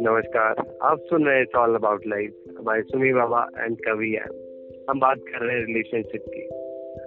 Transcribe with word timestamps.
नमस्कार, 0.00 0.78
आप 0.82 0.98
सुन 1.00 1.26
रहे 1.26 1.38
हैं 1.38 1.46
all 1.58 1.74
about 1.74 2.06
life 2.06 2.32
by 2.62 2.82
Sumi 2.82 3.12
Baba 3.12 3.48
and 3.58 3.76
Kavi 3.76 4.16
हम 4.90 5.00
बात 5.00 5.18
कर 5.18 5.46
रहे 5.46 5.56
हैं 5.56 5.66
रिलेशनशिप 5.66 6.24
की। 6.28 6.46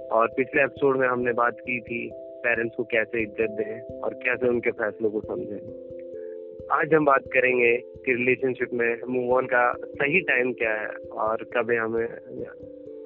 और 0.08 0.28
पिछले 0.28 0.64
एपिसोड 0.64 0.98
में 0.98 1.08
हमने 1.08 1.34
बात 1.34 1.58
की 1.60 1.80
थी 1.80 2.12
पेरेंट्स 2.16 2.76
को 2.76 2.84
कैसे 2.84 3.22
इज़्ज़त 3.24 3.50
दें 3.52 4.00
और 4.00 4.14
कैसे 4.14 4.48
उनके 4.48 4.72
फैसलों 4.72 5.10
को 5.10 5.22
समझें। 5.22 6.70
आज 6.72 6.94
हम 6.94 7.06
बात 7.06 7.24
करेंगे 7.34 7.78
कि 7.78 8.14
रिलेशनशिप 8.14 8.70
में 8.74 8.98
मूव 9.10 9.34
ऑन 9.34 9.46
का 9.46 9.74
सही 9.74 10.22
टाइम 10.22 10.54
क्या 10.54 10.72
है 10.72 10.88
और 11.12 11.44
कब 11.44 11.72
हमें 11.72 12.08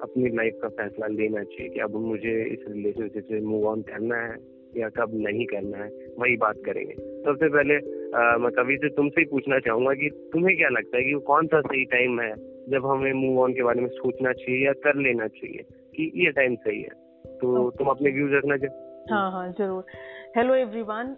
अपनी 0.00 0.36
लाइफ 0.36 0.58
का 0.62 0.68
फैसला 0.68 1.06
लेना 1.06 1.42
चाहिए 1.42 1.68
कि 1.68 1.80
अब 1.80 1.94
मुझे 1.94 2.44
इस 2.44 2.58
रिलेशनशिप 2.68 3.24
से 3.24 3.40
मूव 3.40 3.66
ऑन 3.66 3.82
करना 3.82 4.16
है। 4.16 4.53
या 4.76 4.88
कब 4.88 5.10
नहीं 5.14 5.46
करना 5.46 5.78
है 5.78 5.88
वही 6.18 6.36
बात 6.36 6.56
करेंगे। 6.66 6.94
सबसे 6.94 7.48
पहले 7.48 7.76
आ, 8.14 8.36
मैं 8.38 8.50
कवि 8.52 8.76
से 8.76 8.88
तुमसे 8.88 9.20
ही 9.20 9.26
पूछना 9.26 9.58
चाहूँगा 9.58 9.94
कि 9.94 10.08
तुम्हें 10.32 10.56
क्या 10.56 10.68
लगता 10.68 10.96
है 10.96 11.04
कि 11.04 11.14
कौन 11.26 11.46
सा 11.46 11.60
सही 11.60 11.84
टाइम 11.84 12.20
है 12.20 12.34
जब 12.70 12.86
हमें 12.86 13.12
मूव 13.12 13.40
ऑन 13.42 13.52
के 13.52 13.62
बारे 13.62 13.80
में 13.80 13.88
सोचना 13.88 14.32
चाहिए 14.32 14.66
या 14.66 14.72
कर 14.72 14.96
लेना 14.96 15.26
चाहिए 15.28 15.64
कि 15.96 16.10
ये 16.16 16.30
टाइम 16.30 16.54
सही 16.56 16.80
है? 16.82 17.02
तो 17.40 17.70
तुम 17.70 17.88
अपने 17.88 18.10
व्यूज़ 18.10 18.34
रखना 18.34 18.56
चाहिए 18.56 19.12
हाँ 19.12 19.30
हाँ 19.32 19.48
ज़रूर। 19.52 19.84
हेलो 20.36 20.54
एवरीवन 20.54 21.16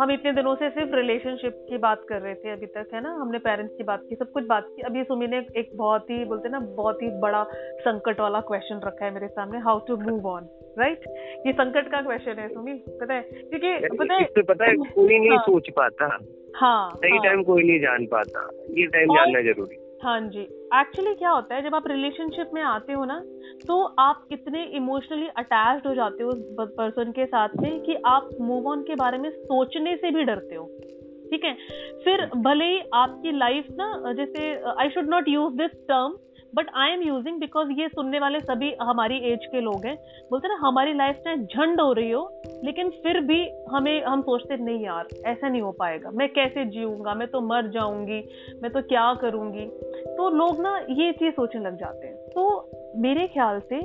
हम 0.00 0.10
इतने 0.10 0.32
दिनों 0.32 0.54
से 0.54 0.68
सिर्फ़ 0.70 0.94
रिलेशनशिप 0.96 1.58
की 1.68 1.78
बात 1.78 2.00
कर 2.08 2.20
रहे 2.20 2.34
थे 2.34 2.50
अभी 2.50 2.66
तक 2.66 2.88
है 2.94 3.00
ना? 3.02 3.10
हमने 3.10 3.38
पेरेंट्स 3.38 3.74
की 3.76 3.84
बात 3.84 4.00
की 4.08 4.14
सब 4.14 4.30
कुछ 4.32 4.46
बात 4.46 4.66
की। 4.68 4.82
अभी 4.82 5.02
सुमी 5.04 5.26
ने 5.26 5.38
एक 5.56 5.70
बहुत 5.76 6.10
ही 6.10 6.24
बोलते 6.24 6.48
ना 6.48 6.60
बहुत 6.76 7.02
ही 7.02 7.08
बड़ा 7.20 7.42
संकट 7.80 8.20
वाला 8.20 8.40
क्वेश्चन 8.40 8.80
रखा 8.84 9.04
है 9.04 9.14
मेरे 9.14 9.28
सामने 9.28 9.58
how 9.58 9.78
to 9.88 9.96
move 9.96 10.26
on 10.26 10.48
right 10.78 11.04
ये 11.46 11.52
संकट 11.52 11.90
का 11.90 12.00
क्वेश्चन 12.00 12.38
है 12.38 12.48
सुमी 12.48 12.72
पता 13.00 13.14
है? 13.14 13.22
क्योंकि 13.22 13.96
पता 13.96 14.14
है 14.14 14.42
पता 14.42 14.64
है 14.64 14.76
कोई 14.76 15.18
नहीं 15.18 15.30
हाँ, 15.30 15.38
सोच 15.38 15.70
पाता। 15.76 16.06
हाँ 16.56 16.90
सही 16.90 17.18
टाइम 17.18 17.36
हाँ, 17.36 17.44
कोई 17.44 17.62
नहीं 17.62 17.80
जान 17.80 18.06
पाता। 18.06 18.48
ये 18.78 18.86
टाइम 18.86 19.14
जानना 19.14 19.40
ज़रूरी। 19.42 19.76
हाँ 20.02 20.20
जी। 20.20 20.40
एक्चुअली 20.78 21.14
क्या 21.14 21.30
होता 21.30 21.54
है 21.54 21.62
जब 21.62 21.74
आप 21.74 21.86
रिलेशनशिप 21.88 22.50
में 22.54 22.62
आते 22.62 22.92
हो 22.92 23.04
ना 23.04 23.18
तो 23.66 23.82
आप 23.98 24.26
इतने 24.32 24.64
इमोशनली 24.76 25.28
अटैच्ड 25.36 25.86
हो 25.86 25.94
जाते 25.94 26.22
हो 26.22 26.30
उस 26.30 26.42
पर्सन 26.78 27.12
के 27.12 27.26
साथ 27.26 27.48
में 27.60 27.80
कि 27.80 27.96
आप 28.06 28.28
मूव 28.40 28.68
ऑन 28.68 28.82
के 28.82 28.94
बारे 28.94 29.18
में 29.18 29.30
सोचने 29.30 29.96
से 29.96 30.10
भी 30.10 30.24
डरते 30.24 30.54
हो। 30.54 30.64
ठीक 31.30 31.44
है? 31.44 31.54
फिर 32.04 32.26
भले 32.36 32.64
ही 32.64 32.80
आपकी 32.94 33.32
लाइफ 33.38 33.66
ना 33.70 34.12
जैसे 34.12 34.52
I 34.80 34.88
should 34.88 35.08
not 35.08 35.28
use 35.28 35.54
this 35.54 35.70
term 35.88 36.16
but 36.54 36.66
I 36.76 36.90
am 36.90 37.02
using 37.02 37.38
because 37.40 37.70
ये 37.70 37.88
सुनने 37.88 38.18
वाले 38.18 38.40
सभी 38.40 38.72
हमारी 38.82 39.16
एज 39.32 39.46
के 39.46 39.60
लोग 39.60 39.86
हैं। 39.86 39.96
बोलते 40.30 40.48
ना, 40.48 40.54
हमारी 40.54 40.94
लाइफ 40.94 41.20
टाइम 41.24 41.44
झंड 41.44 41.80
हो 41.80 41.92
रही 41.92 42.10
हो, 42.10 42.40
लेकिन 42.64 42.88
फिर 43.02 43.20
भी 43.20 43.40
हमें, 43.70 44.02
हम 44.04 44.22
सोचते, 44.22 44.56
नहीं 44.56 44.84
यार, 44.84 45.08
ऐसा 45.26 45.48
नहीं 45.48 45.62
हो 45.62 45.72
पाएगा। 45.72 46.10
मैं 46.10 46.28
कैसे 46.28 46.64
जीऊँगा? 46.64 47.14
मैं 47.14 47.28
तो 47.28 47.40
मर 47.40 47.70
जाऊँगी। 47.70 48.22
मैं 48.62 48.72
तो 48.72 48.82
क्या 48.82 49.12
करूँगी? 49.14 49.66
तो 50.16 50.28
लोग 50.30 50.60
ना 50.60 50.76
ये 50.90 51.12
चीज़ 51.12 51.34
सोचने 51.34 51.62
लग 51.62 51.76
जाते 51.76 52.06
हैं। 52.06 52.16
तो 52.16 52.70
मेरे 52.96 53.26
ख्याल 53.26 53.60
से 53.60 53.76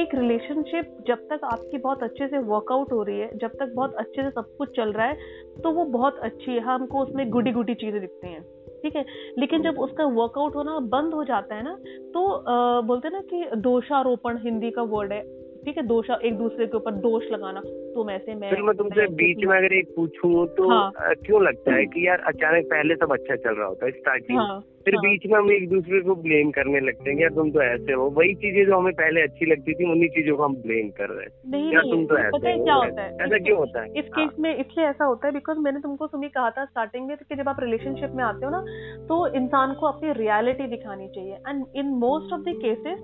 एक 0.00 0.14
रिलेशनशिप 0.14 0.96
जब 1.06 1.26
तक 1.30 1.40
आपकी 1.44 1.78
बहुत 1.78 2.02
अच्छे 2.02 2.26
से 2.28 2.38
वर्कआउट 2.38 2.92
हो 2.92 3.02
रही 3.02 3.18
है, 3.18 3.38
जब 3.38 3.50
तक 3.50 3.72
बहुत 3.74 3.94
अच्छे 3.94 4.22
से 4.22 4.30
सब 4.30 4.54
कुछ 4.58 4.76
चल 4.76 4.92
रहा 4.92 5.06
है 5.06 5.14
तो 5.62 5.70
वो 5.70 5.84
बहुत 5.84 6.18
अच्छी 6.18 6.50
है। 6.50 6.60
हमको 6.60 6.98
उसमें 6.98 7.28
गुडी 7.30 7.52
गुडी 7.52 7.74
चीज़ें 7.74 8.00
दिखती 8.00 8.32
हैं। 8.32 8.42
ठीक 8.82 8.96
है? 8.96 9.04
लेकिन 9.38 9.62
जब 9.62 9.78
उसका 9.78 10.04
वर्कआउट 10.04 10.54
होना 10.54 10.78
बंद 10.78 11.14
हो 11.14 11.24
जाता 11.24 11.54
है 11.54 11.62
ना 11.64 11.78
तो 12.14 12.26
आ, 12.26 12.80
बोलते 12.80 13.08
हैं 13.08 13.14
ना 13.14 13.20
कि 13.20 13.56
दोषारोपण 13.56 14.38
हिंदी 14.38 14.70
का 14.70 14.82
वर्ड 14.82 15.12
है 15.12 15.20
ठीक 15.64 15.76
है? 15.76 15.82
दोषा 15.82 16.18
एक 16.24 16.38
दूसरे 16.38 16.66
के 16.66 16.76
ऊपर 16.76 16.90
दोष 16.90 17.24
लगाना। 17.32 17.60
तुम 17.94 18.10
ऐसे 18.10 18.34
मैं 18.34 18.50
फिर 18.50 18.62
मैं 18.62 18.76
तुमसे 18.76 19.06
बीच 19.14 19.44
में 19.44 19.56
अगर 19.58 19.72
एक 19.72 19.92
पूछूँ 19.96 20.46
तो 20.56 20.68
हाँ, 20.70 21.14
क्यों 21.24 21.42
लगता 21.42 21.74
है 21.74 21.86
कि 21.86 22.06
यार 22.08 22.20
अचानक 22.26 22.64
पहले 22.64 22.94
सब 22.94 23.12
अच्छा 23.12 23.36
चल 23.36 23.54
रहा 23.54 23.66
होता 23.66 23.86
है 23.86 23.92
स्टार्टिंग 23.92 24.38
हाँ, 24.38 24.60
फिर 24.84 24.94
हाँ। 24.94 25.02
बीच 25.02 25.26
में 25.26 25.38
हम 25.38 25.50
एक 25.52 25.68
दूसरे 25.68 26.00
को 26.00 26.14
ब्लेम 26.14 26.50
करने 26.50 26.80
लगते 26.80 27.10
हैं 27.10 27.20
यार 27.20 27.30
तुम 27.30 27.50
तो 27.50 27.62
ऐसे 27.62 27.92
हो। 27.92 28.08
वही 28.10 28.34
चीज़ें 28.34 28.66
जो 28.66 28.78
हमें 28.78 28.92
पहले 28.92 29.22
अच्छी 29.22 29.46
लगती 29.46 29.74
थी 29.74 29.90
उन्हीं 29.92 30.08
चीज़ों 30.08 30.36
को 30.36 30.42
हम 30.42 30.54
ब्लेम 30.54 30.88
कर 30.88 31.08
रहे 31.08 31.24
हैं। 31.24 31.50
नहीं 31.50 31.72
यार 31.72 31.82
तुम 31.82 32.06
तो 32.06 32.18
ऐसे 32.18 32.38
पता 32.38 32.48
है 32.48 32.58
क्या 32.58 32.74
होता 32.74 33.02
है? 33.02 33.14
ऐसा 33.14 33.38
क्यों 33.38 33.58
होता 33.58 33.82
है? 33.82 33.88
इस 33.88 34.04
केस 34.04 34.14
हाँ। 34.16 34.34
में 34.38 34.56
इसलिए 34.56 34.86
ऐसा 34.86 35.04
होता 35.04 35.26
है 35.26 35.32
बिकॉज़ 35.32 35.58
मैंने 35.58 35.80
तुमको 35.80 36.06
सुनी 36.06 36.28
कहा 36.28 36.50
था 36.50 36.64
स्टार्टिंग 36.64 37.06
में 37.06 37.16
कि 37.16 37.36
जब 37.36 37.48
आप 37.48 37.56
रिलेशनशिप 37.60 38.10
में 38.14 38.24
आते 38.24 38.46
हो 38.46 38.50
ना 38.50 38.60
तो 39.08 39.26
इंसान 39.34 39.74
को 39.74 39.86
अपनी 39.86 40.12
रियलिटी 40.12 40.66
दिखानी 40.66 41.08
चाहिए। 41.08 41.34
And 41.48 41.64
in 41.76 41.86
most 41.86 42.32
of 42.32 42.40
the 42.40 42.54
cases 42.62 42.98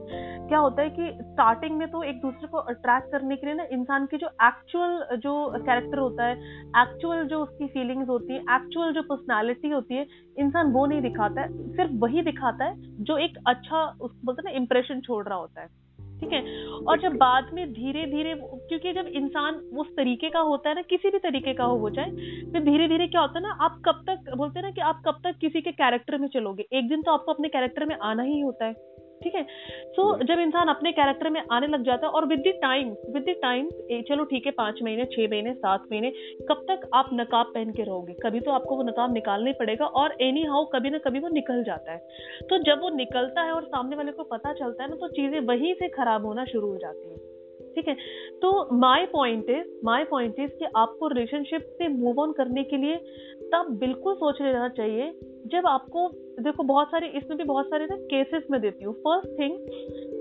क्या 0.49 0.59
होता 0.59 0.83
है 0.83 0.91
कि 0.91 1.11
स्टार्टिंग 1.23 1.79
में 1.79 1.89
तो 1.89 2.03
एक 2.03 2.21
दूसरे 2.21 2.49
को 2.49 2.59
अट्रैक्ट 2.59 3.11
करने 3.13 3.37
के 3.37 3.47
लिए 3.47 3.55
ना 3.55 3.67
इंसान 3.73 4.07
की 4.07 4.17
जो 4.17 4.27
एक्चुअल 4.27 4.76
जो 5.17 5.33
कैरेक्टर 5.59 5.99
होता 5.99 6.25
है 6.25 6.35
एक्चुअल 6.79 7.25
जो 7.25 7.43
उसकी 7.43 7.67
फीलिंग्स 7.67 8.09
होती 8.09 8.33
है 8.33 8.41
एक्चुअल 8.57 8.93
जो 8.93 9.03
पर्सनैलिटी 9.03 9.69
होती 9.69 9.95
है, 9.95 10.07
इंसान 10.39 10.73
वो 10.73 10.87
नहीं 10.87 11.01
दिखाता 11.03 11.41
है, 11.41 11.49
सिर्फ़ 11.73 11.93
वही 11.95 12.23
दिखाता 12.23 12.65
है 12.65 12.75
जो 13.05 13.19
एक 13.19 13.39
अच्छा 13.47 13.85
उस, 14.01 14.11
बोलते 14.25 14.43
ना 14.45 14.57
इम्प्रेशन 14.57 15.01
छोड़ 15.01 15.25
रहा 15.29 15.39
होता 15.39 15.61
है, 15.61 15.67
ठीक 16.21 16.33
है? 16.33 16.43
और 16.87 17.01
जब 17.01 17.17
बाद 17.17 17.51
में 17.55 17.73
धीरे 17.73 18.05
धीरे 18.07 18.35
क्योंकि 18.35 18.93
जब 18.93 19.07
इंसान 19.15 19.55
उस 19.55 19.95
तरीके 19.97 20.31
का 20.31 20.41
होता 20.41 20.69
है 20.69 20.75
ना, 20.75 20.83
किसी 20.83 21.11
भी 21.11 21.19
तरीके 21.19 21.55
का 21.55 21.65
हो 21.65 21.77
वो 21.77 21.91
चाहे 21.91 22.11
फिर 22.53 22.65
धीरे 22.65 22.89
धीरे 22.89 23.07
क्या 23.07 23.21
होता 23.21 23.39
है 23.39 23.43
ना, 23.43 23.57
आप 23.61 23.81
कब 23.87 24.03
तक, 24.07 24.35
बोलते 24.37 24.59
हैं 24.59 24.67
ना 24.67 24.71
कि 24.71 24.81
आप 24.81 25.03
कब 25.07 25.21
तक 25.25 25.39
किसी 25.41 25.61
के 25.61 25.73
कैरेक्टर 25.73 26.19
में 26.19 26.29
चलोगे? 26.29 26.67
एक 26.73 26.89
दिन 26.89 27.03
तो 27.03 27.13
आपको 27.13 27.33
अपने 27.33 27.49
कैरेक्टर 27.49 27.85
में 27.85 27.97
आना 28.03 28.23
ही 28.23 28.41
होता 28.41 28.65
है। 28.65 28.73
ठीक 29.23 29.35
है? 29.35 29.43
सो 29.43 30.03
so, 30.13 30.27
जब 30.29 30.39
इंसान 30.41 30.69
अपने 30.69 30.93
कैरेक्टर 30.93 31.31
में 31.31 31.43
आने 31.53 31.67
लग 31.67 31.85
जाता 31.85 32.07
है 32.07 32.13
और 32.13 32.27
with 32.27 32.41
the 32.41 32.53
time 32.63 32.89
with 33.15 33.23
the 33.23 33.35
time 33.43 33.69
चलो 34.09 34.25
ठीक 34.25 34.47
है 34.47 34.53
पाँच 34.53 34.83
महीने 34.83 35.05
छह 35.05 35.29
महीने 35.31 35.55
सात 35.55 35.85
महीने 35.93 36.11
कब 36.49 36.65
तक 36.71 36.89
आप 36.95 37.11
नकाब 37.15 37.47
पहन 37.47 37.73
के 37.73 37.83
रहोगे? 37.83 38.15
कभी 38.23 38.41
तो 38.41 38.51
आपको 38.51 38.77
वो 38.77 38.83
नकाब 38.83 39.13
निकालना 39.13 39.47
ही 39.47 39.55
पड़ेगा 39.59 39.87
और 39.87 40.17
एनी 40.21 40.43
हाउ 40.45 40.65
कभी 40.65 40.91
ना 40.91 40.99
कभी 40.99 41.19
वो 41.19 41.29
निकल 41.29 41.63
जाता 41.65 41.93
है। 41.93 41.99
तो 42.51 42.59
जब 42.65 42.81
वो 42.81 42.91
निकलता 42.97 43.43
है 43.43 43.53
और 43.53 43.65
सामने 43.65 43.97
वाले 43.97 44.13
को 44.13 44.25
पता 44.25 44.53
चलता 44.53 44.83
है 44.83 44.91
ना 44.91 44.97
तो 44.97 45.09
चीज़ें 45.09 45.41
वहीं 45.47 45.75
से 45.75 45.89
खराब 45.89 46.27
होना 46.27 46.45
शुरू 46.45 46.69
हो 46.69 46.77
जाती 46.77 47.09
है। 47.09 47.36
ठीक 47.77 47.89
है? 47.89 47.95
तो 48.43 48.77
my 48.77 49.07
point 49.07 49.51
is 49.51 49.81
my 49.85 50.05
point 50.05 50.35
is 50.39 50.51
कि 50.51 50.65
आपको 50.77 51.09
रिलेशनशिप 51.09 51.61
से 51.61 51.89
मूव 51.89 52.21
ऑन 52.21 52.33
करने 52.33 52.65
के 52.65 52.77
लिए 52.77 52.97
तब 53.53 53.77
बिल्कुल 53.81 54.15
सोच 54.15 54.41
लेना 54.41 54.69
चाहिए। 54.69 55.21
जब 55.47 55.67
आपको, 55.67 56.09
देखो 56.43 56.63
बहुत 56.63 56.89
सारे, 56.89 57.09
इसमें 57.09 57.39
भी 57.39 57.45
बहुत 57.45 57.67
सारे 57.67 57.85
ना 57.85 57.97
केसेस 57.97 58.43
में 58.51 58.61
देती 58.61 58.85
हूँ। 58.85 58.95
फ़र्स्ट 58.95 59.39
थिंग 59.39 59.59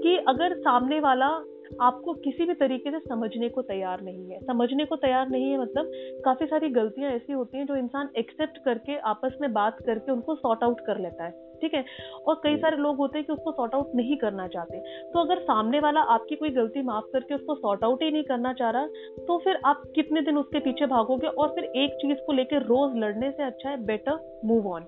कि 0.04 0.18
अगर 0.28 0.56
सामने 0.56 1.00
वाला 1.00 1.44
आपको 1.82 2.14
किसी 2.14 2.46
भी 2.46 2.54
तरीके 2.54 2.92
से 2.92 3.00
समझने 3.00 3.50
को 3.50 3.62
तैयार 3.62 4.02
नहीं 4.02 4.32
है। 4.32 4.40
समझने 4.40 4.86
को 4.86 4.96
तैयार 4.96 5.30
नहीं 5.30 5.52
है 5.52 5.62
मतलब 5.62 5.92
काफ़ी 6.26 6.46
सारी 6.46 6.70
गलतियाँ 6.70 7.12
ऐसी 7.12 7.34
होती 7.34 7.58
हैं 7.58 7.66
जो 7.66 7.76
इंसान 7.76 8.10
एक्सेप्ट 8.18 8.58
करके 8.58 8.98
आपस 8.98 9.38
में 9.42 9.54
बात 9.54 9.78
करके 9.86 10.12
उनको 10.12 10.36
सॉर्ट 10.36 10.64
आउट 10.64 10.80
कर 10.80 11.00
लेता 11.00 11.24
है। 11.24 11.45
ठीक 11.62 11.74
है? 11.74 11.84
और 12.28 12.36
कई 12.44 12.58
सारे 12.58 12.78
लोग 12.78 12.98
होते 12.98 13.18
हैं 13.18 13.28
कि 13.28 13.34
उसको 13.34 13.52
सॉर्ट 13.52 13.76
आउट 13.76 13.96
नहीं 13.96 14.18
करना 14.18 14.48
चाहते। 14.48 14.80
तो 15.12 15.20
अगर 15.20 15.40
सामने 15.40 15.80
वाला 15.80 16.02
आपकी 16.16 16.36
कोई 16.36 16.50
गलती 16.50 16.82
माफ़ 16.82 17.06
करके 17.14 17.36
उसको 17.36 17.56
सॉर्ट 17.56 17.84
आउट 17.84 18.04
ही 18.04 18.12
नहीं 18.12 18.24
करना 18.24 18.54
चाह 18.54 18.70
रहा 18.70 18.88
तो 19.28 19.38
फिर 19.38 19.60
आप 19.66 19.84
कितने 19.96 20.22
दिन 20.22 20.38
उसके 20.38 20.60
पीछे 20.60 20.86
भागोगे 20.86 21.28
और 21.28 21.48
फिर 21.48 21.64
एक 21.64 21.98
चीज़ 22.02 22.26
को 22.26 22.34
लेकर 22.34 22.64
रोज 22.64 22.98
लड़ने 22.98 23.32
से 23.32 23.44
अच्छा 23.44 23.70
है 23.70 23.86
बेटर 23.86 24.42
मूव 24.46 24.68
ऑन 24.68 24.84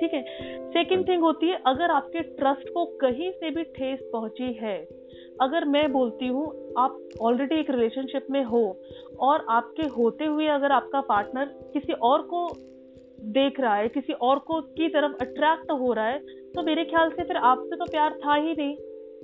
ठीक 0.00 0.14
है? 0.14 0.22
सेकेंड 0.70 1.08
थिंग 1.08 1.22
होती 1.22 1.48
है 1.48 1.60
अगर 1.66 1.90
आपके 1.90 2.22
ट्रस्ट 2.22 2.68
को 2.68 2.84
कहीं 3.00 3.30
से 3.32 3.50
भी 3.50 3.62
ठेस 3.62 3.98
पहुँची 4.12 4.52
है 4.52 4.76
अगर 5.40 5.64
मैं 5.64 5.92
बोलती 5.92 6.26
हूँ 6.26 6.46
आप 6.78 6.98
ऑलरेडी 7.20 7.54
एक 7.54 7.70
रिलेशनशिप 7.70 8.26
में 8.30 8.42
हो 8.44 8.62
और 9.20 9.44
आपके 9.48 9.82
होते 9.82 10.24
हुए 10.24 10.46
अगर 10.46 10.72
आपका 10.72 11.00
पार्टनर 11.00 11.44
किसी 11.72 11.92
और 11.92 12.22
को 12.22 12.46
देख 13.18 13.60
रहा 13.60 13.74
है, 13.74 13.88
किसी 13.88 14.12
और 14.12 14.38
को 14.40 14.60
की 14.60 14.88
तरफ़ 14.88 15.12
अट्रैक्ट 15.22 15.70
हो 15.72 15.92
रहा 15.92 16.06
है 16.06 16.18
तो 16.54 16.62
मेरे 16.62 16.84
ख्याल 16.84 17.10
से 17.10 17.24
फिर 17.24 17.36
आपसे 17.38 17.76
तो 17.76 17.84
प्यार 17.86 18.18
था 18.18 18.34
ही 18.36 18.54
नहीं। 18.54 18.76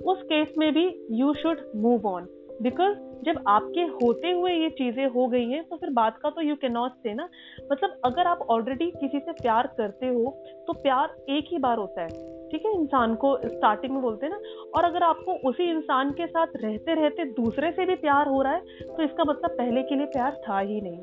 उस 0.05 0.21
केस 0.23 0.53
में 0.57 0.71
भी 0.73 0.87
you 1.13 1.33
should 1.33 1.59
move 1.75 2.07
on 2.07 2.27
because 2.61 2.97
जब 3.25 3.43
आपके 3.47 3.81
होते 3.95 4.31
हुए 4.31 4.51
ये 4.53 4.69
चीज़ें 4.71 5.05
हो 5.07 5.27
गई 5.27 5.45
हैं 5.45 5.63
तो 5.63 5.75
फिर 5.75 5.89
बात 5.91 6.17
का 6.17 6.29
तो 6.29 6.41
यू 6.41 6.55
कैन 6.55 6.71
नॉट 6.71 6.91
से 6.93 7.13
ना। 7.13 7.27
मतलब 7.71 8.01
अगर 8.05 8.27
आप 8.27 8.45
ऑलरेडी 8.49 8.89
किसी 8.91 9.19
से 9.19 9.31
प्यार 9.33 9.67
करते 9.77 10.07
हो 10.07 10.31
तो 10.67 10.73
प्यार 10.75 11.15
एक 11.29 11.45
ही 11.51 11.57
बार 11.59 11.77
होता 11.77 12.01
है, 12.01 12.07
ठीक 12.51 12.65
है? 12.65 12.73
इंसान 12.73 13.15
को 13.15 13.35
स्टार्टिंग 13.45 13.93
में 13.93 14.01
बोलते 14.01 14.25
हैं 14.25 14.33
ना, 14.33 14.39
और 14.75 14.83
अगर 14.83 15.03
आपको 15.03 15.33
उसी 15.49 15.69
इंसान 15.71 16.11
के 16.11 16.27
साथ 16.27 16.55
रहते 16.57 16.93
रहते 16.95 17.25
दूसरे 17.33 17.71
से 17.71 17.85
भी 17.85 17.95
प्यार 17.97 18.27
हो 18.27 18.41
रहा 18.41 18.53
है 18.53 18.61
तो 18.87 19.03
इसका 19.03 19.23
मतलब 19.23 19.57
पहले 19.57 19.83
के 19.83 19.95
लिए 19.95 20.05
प्यार 20.07 20.39
था 20.47 20.59
ही 20.59 20.81
नहीं। 20.81 20.99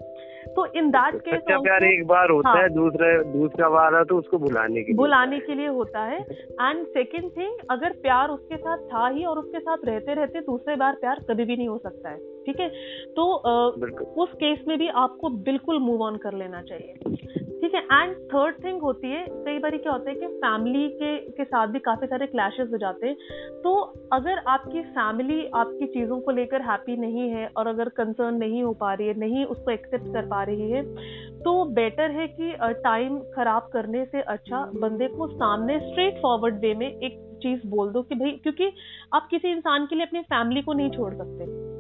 तो 0.49 0.67
इन 0.67 0.91
दैट 0.91 1.15
केस 1.15 1.35
सच्चा 1.35 1.59
प्यार 1.59 1.85
एक 1.85 2.07
बार 2.07 2.31
होता 2.31 2.49
हाँ, 2.49 2.63
है 2.63 2.69
दूसरा 2.69 3.23
दूसरा 3.23 3.69
बार 3.69 3.95
है 3.95 4.05
तो 4.05 4.19
उसको 4.19 4.39
बुलाने 4.39 4.83
के 4.83 4.95
बुलाने 4.95 5.39
के 5.41 5.55
लिए 5.55 5.67
होता 5.67 6.01
है। 6.01 6.21
एंड 6.63 6.87
सेकेंड 6.87 7.31
थिंग 7.37 7.55
अगर 7.71 7.91
प्यार 7.91 8.29
उसके 8.29 8.57
साथ 8.57 8.79
था 8.79 9.09
ही 9.09 9.25
और 9.25 9.39
उसके 9.39 9.61
साथ 9.61 9.77
रहते 9.85 10.15
रहते 10.15 10.41
दूसरे 10.41 10.77
बार 10.77 10.95
प्यार 10.95 11.21
कभी 11.31 11.45
भी 11.45 11.57
नहीं 11.57 11.69
हो 11.69 11.79
सकता 11.79 12.09
है 12.09 12.19
ठीक 12.47 12.61
है? 12.61 12.69
तो 13.17 13.35
आ, 13.35 13.67
उस 14.23 14.33
केस 14.33 14.65
में 14.69 14.79
भी 14.79 14.89
आपको 14.89 15.29
बिल्कुल 15.29 15.79
मूव 15.79 16.03
ऑन 16.03 16.17
कर 16.17 16.33
लेना 16.33 16.63
चाहिए। 16.63 16.95
ठीक 17.73 17.85
है 17.91 18.03
एंड 18.03 18.15
थर्ड 18.15 18.55
थिंग 18.65 18.81
होती 18.83 19.11
है 19.11 19.25
कई 19.45 19.59
बार 19.59 19.77
क्या 19.77 19.93
होता 19.93 20.11
है 20.11 20.17
कि 20.17 20.27
फैमिली 20.27 20.89
के 20.89 21.17
के 21.31 21.45
साथ 21.45 21.67
भी 21.67 21.79
काफ़ी 21.79 22.07
सारे 22.07 22.27
क्लैशेस 22.27 22.69
हो 22.73 22.79
जाते 22.79 23.07
हैं। 23.07 23.17
तो 23.63 23.73
अगर 24.13 24.39
आपकी 24.49 24.83
फैमिली 24.83 25.47
आपकी 25.55 25.87
चीज़ों 25.87 26.21
को 26.21 26.31
लेकर 26.31 26.63
हैप्पी 26.63 26.97
नहीं 26.97 27.29
है 27.31 27.49
और 27.57 27.67
अगर 27.67 27.89
कंसर्न 27.89 28.35
नहीं 28.35 28.63
हो 28.63 28.73
पा 28.73 28.93
रही 28.95 29.09
है 29.09 29.19
नहीं 29.19 29.45
उसको 29.45 29.71
एक्सेप्ट 29.71 30.13
कर 30.13 30.27
पा 30.27 30.43
रही 30.43 30.71
है 30.71 30.83
तो 31.39 31.65
बेटर 31.65 32.11
है 32.11 32.27
कि 32.29 32.53
टाइम 32.63 33.19
खराब 33.19 33.71
करने 33.73 34.05
से 34.05 34.21
अच्छा 34.21 34.65
बंदे 34.75 35.09
को 35.09 35.27
सामने 35.27 35.79
स्ट्रेट 35.79 36.23
फॉरवर्ड 36.23 36.61
वे 36.61 36.75
में 36.75 36.89
एक 36.89 37.21
चीज़ 37.43 37.67
बोल 37.67 37.93
दो 37.93 38.03
कि 38.03 38.15
भाई 38.15 38.31
क्योंकि 38.31 38.73
आप 39.15 39.29
किसी 39.31 39.49
इंसान 39.49 39.87
के 39.87 39.97
लिए 39.97 40.07
अपनी 40.07 40.21
फैमिली 40.21 40.63
को 40.63 40.73
नहीं 40.73 40.91
छोड़ 40.91 41.15
सकते। 41.15 41.73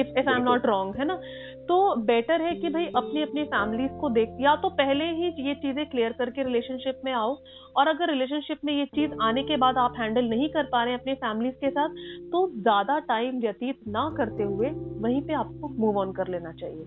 If 0.00 0.18
if 0.18 0.28
I 0.28 0.36
am 0.36 0.42
not 0.42 0.66
wrong 0.66 0.96
है 0.96 1.04
ना? 1.04 1.20
तो 1.68 1.94
बेटर 2.06 2.42
है 2.42 2.54
कि 2.54 2.68
भाई 2.68 2.86
अपनी 2.96 3.22
अपनी 3.22 3.44
फैमिलीज़ 3.44 3.90
को 3.92 4.08
देख 4.10 4.28
या 4.40 4.54
तो 4.56 4.68
पहले 4.70 5.04
ही 5.12 5.26
ये 5.48 5.54
चीज़ें 5.54 5.84
क्लियर 5.86 6.12
करके 6.12 6.42
रिलेशनशिप 6.44 7.00
में 7.04 7.12
आओ। 7.12 7.36
और 7.76 7.88
अगर 7.88 8.10
रिलेशनशिप 8.10 8.58
में 8.64 8.72
ये 8.72 8.84
चीज़ 8.86 9.10
आने 9.22 9.42
के 9.42 9.56
बाद 9.56 9.78
आप 9.78 9.94
हैंडल 9.98 10.24
नहीं 10.24 10.48
कर 10.48 10.68
पा 10.72 10.82
रहे 10.84 10.92
हैं 10.92 11.00
अपनी 11.00 11.14
फैमिलीज़ 11.16 11.54
के 11.54 11.70
साथ 11.70 11.88
तो 12.32 12.46
ज़्यादा 12.52 12.98
टाइम 13.08 13.40
व्यतीत 13.40 13.78
ना 13.88 14.08
करते 14.16 14.42
हुए 14.42 14.70
वहीं 15.00 15.20
पे 15.22 15.34
आपको 15.34 15.74
मूव 15.78 15.98
ऑन 15.98 16.12
कर 16.12 16.28
लेना 16.28 16.52
चाहिए। 16.52 16.84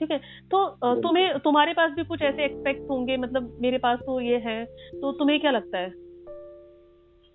ठीक 0.00 0.10
है? 0.10 0.18
तो 0.50 0.94
तुम्हें 1.02 1.38
तुम्हारे 1.38 1.72
पास 1.72 1.90
भी 1.92 2.04
कुछ 2.04 2.22
ऐसे 2.22 2.44
एक्सपेक्ट 2.44 2.90
होंगे? 2.90 3.16
मतलब 3.16 3.52
मेरे 3.62 3.78
पास 3.78 3.98
तो 4.06 4.20
ये 4.20 4.38
है 4.46 4.64
तो 4.92 5.12
तुम्हें 5.12 5.40
क्या 5.40 5.50
लगता 5.50 5.78
है? 5.78 5.90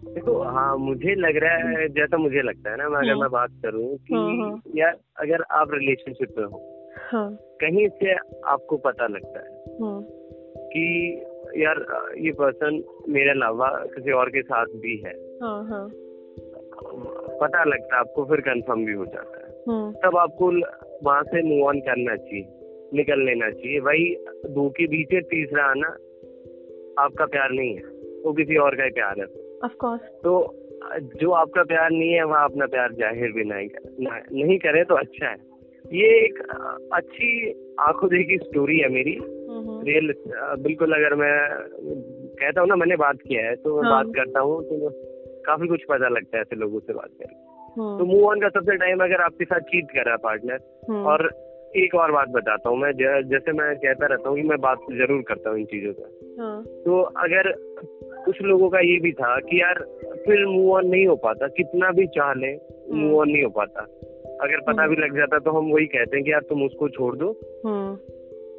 देखो 0.04 0.42
हाँ 0.42 0.78
मुझे 0.78 1.16
लग 1.16 1.38
रहा 1.38 1.54
है 1.54 1.88
जैसा 1.90 2.18
मुझे 2.18 2.42
लगता 2.42 2.72
है 2.72 2.78
ना 2.78 2.90
मैं 2.90 2.98
अगर 2.98 3.10
हाँ। 3.10 3.18
मैं 3.18 3.30
बात 3.30 3.50
करूँ 3.66 3.98
कि 3.98 4.16
हाँ, 4.16 4.38
हाँ। 4.38 4.62
यार 4.76 4.98
अगर 5.20 5.44
आप 5.52 5.68
रिलेशनशिप 5.74 6.30
में 6.38 6.46
हो 6.46 6.62
कहीं 7.62 7.90
से 7.90 8.14
आपको 8.46 8.78
पता 8.78 9.08
लगता 9.08 9.40
है 9.40 9.48
कि 10.68 11.22
यार 11.58 11.86
ये 12.18 12.32
पर्सन 12.32 12.84
मेरे 13.10 13.30
अलावा 13.30 13.70
किसी 13.70 14.12
और 14.12 14.30
के 14.30 14.42
साथ 14.42 14.66
भी 14.66 14.98
है। 14.98 15.14
पता 17.40 17.64
लगता 17.64 17.96
है 17.96 18.00
आपको 18.00 18.26
फिर 18.26 18.42
कंफर्म 18.42 18.86
भी 18.86 18.94
हो 18.94 19.06
जाता 19.06 19.40
है। 19.40 19.52
तब 19.92 20.18
आपको 20.18 20.52
वहाँ 21.10 21.24
से 21.24 21.42
मूव 21.44 21.68
ऑन 21.68 21.80
करना 21.80 22.16
चाहिए 22.16 22.46
निकल 22.94 23.26
लेना 23.26 23.50
चाहिए। 23.50 23.80
वही 23.80 24.16
दो 24.28 24.70
के 24.70 24.88
बीच 24.88 25.08
तीसरा 25.14 25.64
आना 25.64 25.88
आपका 27.04 27.26
प्यार 27.26 27.52
नहीं 27.52 27.76
है 27.76 27.84
वो 28.26 28.34
किसी 28.34 28.58
और 28.58 28.76
का 28.76 28.84
ही 28.84 28.90
प्यार 28.90 29.20
है। 29.20 29.45
ऑफ़ 29.64 29.74
कोर्स 29.74 30.02
तो 30.24 30.36
जो 31.16 31.32
आपका 31.32 31.64
प्यार 31.64 31.90
नहीं 31.92 32.12
है 32.12 32.24
वहाँ 32.24 32.44
अपना 32.44 32.66
प्यार 32.66 32.94
ज़ाहिर 32.94 33.32
भी 33.32 33.44
नहीं 33.44 33.68
कर, 33.68 33.90
नहीं 34.34 34.58
करे 34.58 34.84
तो 34.84 34.96
अच्छा 34.96 35.30
है 35.30 35.38
ये 35.94 36.08
एक 36.26 36.40
अच्छी 36.94 37.32
आँखों 37.80 38.10
देखी 38.10 38.38
स्टोरी 38.38 38.78
है 38.80 38.90
मेरी 38.90 39.18
रियल 39.84 40.14
बिल्कुल 40.62 40.94
अगर 40.94 41.16
मैं 41.16 41.34
कहता 42.36 42.62
हूँ 42.62 42.70
ना 42.70 42.76
मैंने 42.76 42.96
बात 42.96 43.22
किया 43.28 43.46
है 43.46 43.56
तो 43.56 43.76
मैं 43.76 43.84
हाँ. 43.84 43.92
बात 43.92 44.14
करता 44.16 44.40
हूँ 44.40 44.62
तो 44.64 44.90
काफ़ी 45.46 45.68
कुछ 45.68 45.84
पता 45.90 46.08
लगता 46.08 46.38
है 46.38 46.42
ऐसे 46.42 46.56
लोगों 46.56 46.80
से 46.80 46.94
बात 46.94 47.10
करके 47.20 47.36
हाँ। 47.82 47.98
तो 48.00 48.06
मूव 48.06 48.26
ऑन 48.26 48.42
का 48.42 48.50
सबसे 48.50 48.78
टाइम 48.78 49.04
अगर 49.04 49.22
आपके 49.22 49.46
साथ 49.46 49.60
चीट 49.60 49.92
कर 49.92 50.06
रहा 50.06 50.14
है 50.14 50.18
पार्टनर 50.18 50.60
हाँ। 50.92 51.04
और 51.04 51.30
एक 51.76 51.96
और 51.96 52.12
बात 52.12 52.30
बताता 52.30 52.70
हूँ 52.70 52.78
मैं 52.78 52.92
जैसे 53.30 53.52
मैं 53.52 53.76
कहता 53.76 54.08
रहता 54.08 54.30
हूँ 54.30 54.38
कि 54.38 54.44
मैं 54.44 54.60
बात 54.62 54.86
ज़रूर 54.92 55.22
करता 55.22 55.50
हूँ 55.50 55.60
इन 55.60 55.66
चीज़ों 55.66 55.94
पर 55.94 56.42
हाँ। 56.42 56.64
तो 56.86 57.02
अगर 57.20 57.52
कुछ 58.26 58.42
लोगों 58.42 58.70
का 58.70 58.80
ये 58.80 59.00
भी 59.00 59.12
था 59.12 59.40
कि 59.40 59.62
यार 59.62 59.80
फिर 60.26 60.46
मूव 60.46 60.72
ऑन 60.72 60.88
नहीं 60.88 61.06
हो 61.08 61.16
पाता। 61.16 61.48
कितना 61.48 61.92
भी 61.92 62.08
चाह 62.08 62.34
ले 62.34 62.56
मूव। 62.96 63.20
ऑन 63.20 63.32
नहीं 63.32 63.44
हो 63.44 63.50
पाता। 63.50 63.82
अगर 64.42 64.62
पता। 64.62 64.88
भी 64.88 64.96
लग 64.96 65.18
जाता 65.18 65.40
तो 65.40 65.52
हम 65.52 65.72
वही 65.72 65.86
कहते 65.86 66.18
हैं 66.18 66.26
कि 66.26 66.32
यार 66.32 66.42
तुम 66.42 66.64
उसको 66.64 66.90
छोड़ 66.90 67.16
दो। 67.18 67.30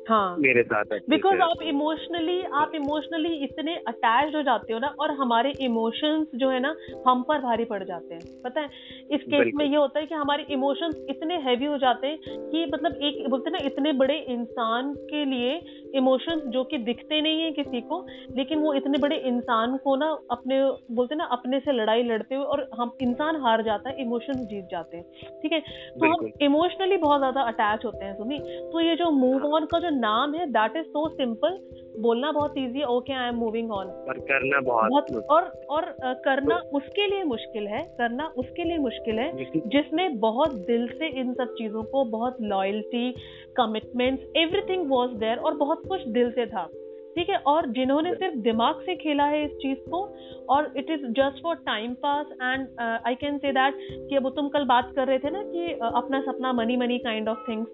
हाँ। 0.09 0.37
मेरे 0.39 0.63
साथ 0.63 0.85
बिकॉज़ 1.11 1.41
आप 1.41 1.63
इमोशनली 1.63 2.43
आप 2.53 2.73
इमोशनली 2.75 3.35
इतने 3.45 3.77
अटैच 3.89 4.35
हो 4.35 4.43
जाते 4.43 4.73
हो 4.73 4.79
ना 4.79 4.95
और 5.01 5.11
हमारे 5.11 5.53
इमोशंस 5.61 6.27
जो 6.35 6.49
है 6.49 6.61
ना 6.61 6.77
हम 7.09 7.23
पर 7.23 7.39
भारी 7.39 7.65
पड़ 7.65 7.85
जाते 7.85 8.15
हैं। 8.15 8.21
पता 8.45 8.61
है? 8.61 8.69
इस 9.11 9.21
केस 9.23 9.53
में 9.55 9.65
ये 9.71 9.77
होता 9.77 10.01
है 10.01 10.07
कि 10.07 10.15
हमारे 10.15 10.47
इमोशंस 10.51 11.07
इतने 11.11 11.35
हैवी 11.35 11.65
हो 11.65 11.79
जाते 11.79 12.07
हैं 12.07 12.19
कि 12.29 12.67
मतलब 12.75 12.93
एक 12.93 13.31
बोलते 13.31 13.51
ना 13.51 13.59
इतने 13.63 13.93
बड़े 13.93 14.15
इंसान 14.15 14.95
के 14.95 15.25
लिए 15.25 15.61
इमोशंस 15.97 16.43
जो 16.47 16.65
कि 16.65 16.79
दिखते 16.79 17.21
नहीं 17.21 17.43
है 17.43 17.51
किसी 17.53 17.81
को 17.81 18.07
लेकिन 18.37 18.59
वो 18.59 18.75
इतने 18.75 18.99
बड़े 18.99 19.17
इंसान 19.17 19.77
को 19.77 19.97
ना 19.97 20.11
अपने 20.31 20.61
बोलते 20.95 21.15
ना 21.15 21.25
अपने 21.25 21.61
से 21.61 21.73
लड़ाई 21.73 22.03
लड़ते 22.03 22.35
हुए 22.35 22.45
और 22.45 22.69
हम 22.81 22.93
इंसान 23.03 23.37
हार 23.37 23.63
जाता 23.63 23.91
है 23.91 24.03
इमोशंस 24.03 24.37
जीत 24.37 24.69
जाते 24.71 24.97
हैं। 24.97 25.05
ठीक 25.43 25.53
है? 25.53 25.61
तो 25.61 26.07
हम 26.07 26.31
इमोशनली 26.43 26.97
बहुत 26.97 27.21
ज़्यादा 27.21 27.43
अटैच 27.43 27.85
होते 27.85 28.05
हैं 28.05 28.15
सुनी? 28.15 28.39
तो 28.73 28.81
ये 28.81 28.97
जो 28.97 29.11
मूव 29.11 29.47
ऑन 29.55 29.65
का 29.65 29.79
जो 29.79 29.91
नाम 29.91 30.35
है 30.35 30.47
दैट 30.51 30.77
इज़ 30.77 30.87
सो 30.87 31.09
सिंपल 31.09 31.59
बोलना 32.01 32.33
बहुत 32.33 32.59
इजी 32.59 32.79
है 32.79 32.87
okay 32.87 33.13
I 33.13 33.29
am 33.29 33.35
moving 33.35 33.71
on 33.73 33.87
पर 33.87 34.19
करना 34.21 34.61
बहुत, 34.61 35.13
बहुत 35.13 35.27
और 35.31 35.43
और 35.71 35.95
करना 36.25 36.59
तो, 36.59 36.77
उसके 36.77 37.07
लिए 37.07 37.25
मुश्किल 37.25 37.67
है 37.67 37.83
करना 37.99 38.27
उसके 38.37 38.65
लिए 38.65 38.79
मुश्किल 38.79 39.19
है 39.19 39.33
जिसमें 39.67 40.19
बहुत 40.19 40.55
दिल 40.67 40.87
से 40.89 41.09
इन 41.21 41.33
सब 41.35 41.55
चीज़ों 41.55 41.83
को 41.83 42.05
बहुत 42.05 42.37
loyalty 42.43 43.11
commitments 43.57 44.23
everything 44.37 44.91
was 44.91 45.11
there 45.11 45.39
और 45.39 45.57
बहुत 45.57 45.86
कुछ 45.89 46.09
दिल 46.09 46.31
से 46.31 46.47
था। 46.47 46.69
ठीक 47.17 47.29
है 47.29 47.37
और 47.37 47.67
जिन्होंने 47.67 48.15
सिर्फ़ 48.15 48.35
दिमाग 48.37 48.81
से 48.81 48.95
खेला 48.97 49.25
है 49.25 49.45
इस 49.45 49.51
चीज़ 49.51 49.79
को 49.91 50.17
और 50.49 50.73
it 50.77 50.91
is 50.91 51.07
just 51.07 51.43
for 51.43 51.55
time 51.57 51.95
pass 51.95 52.27
and 52.43 52.69
I 53.07 53.15
can 53.15 53.39
say 53.39 53.53
that 53.53 53.75
कि 54.09 54.17
अब 54.17 54.29
तुम 54.37 54.49
कल 54.49 54.65
बात 54.65 54.93
कर 54.97 55.07
रहे 55.07 55.19
थे 55.19 55.31
ना 55.31 55.43
कि 55.43 55.75
uh, 55.75 55.91
अपना 55.95 56.21
सपना 56.21 56.53
money 56.53 56.77
money 56.77 56.99
kind 56.99 57.29
of 57.29 57.39
things 57.49 57.69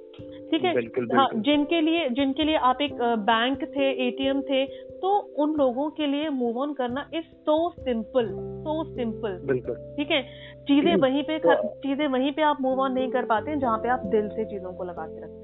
ठीक 0.51 0.65
है? 0.65 0.73
हाँ 1.17 1.29
जिनके 1.43 1.81
लिए 1.81 2.09
जिनके 2.11 2.45
लिए 2.45 2.57
आप 2.57 2.81
एक 2.83 2.95
बैंक 3.27 3.65
थे 3.65 3.91
एटीएम 4.07 4.41
थे 4.43 4.65
तो 4.99 5.19
उन 5.19 5.55
लोगों 5.55 5.91
के 5.91 6.07
लिए 6.07 6.29
मूव 6.29 6.59
ऑन 6.59 6.75
करना 6.75 7.11
is 7.15 7.25
so 7.25 7.71
simple 7.71 8.29
so 8.63 8.85
simple 8.97 9.39
ठीक 9.97 10.11
है? 10.11 10.23
चीज़ें 10.63 10.97
वहीं 10.97 11.23
पे 11.23 11.39
तो, 11.39 11.49
चीज़ें 11.79 12.07
वहीं 12.07 12.33
पे 12.33 12.43
आप 12.43 12.61
मूव 12.61 12.81
ऑन 12.81 12.93
नहीं 12.93 13.11
कर 13.11 13.25
पाते 13.25 13.57
जहाँ 13.57 13.79
पे 13.79 13.89
आप 13.89 14.07
दिल 14.07 14.29
से 14.29 14.45
चीज़ों 14.45 14.73
को 14.73 14.85
लगा 14.85 15.07
के 15.07 15.23
रखते 15.23 15.35
हैं। 15.35 15.42